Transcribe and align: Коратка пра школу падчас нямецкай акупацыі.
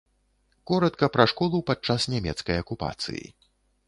Коратка 0.69 1.09
пра 1.17 1.25
школу 1.31 1.59
падчас 1.67 2.07
нямецкай 2.13 2.57
акупацыі. 2.63 3.23